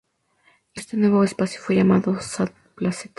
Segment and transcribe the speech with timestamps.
[0.73, 3.09] Este nuevo espacio fue llamado "Sa Placeta".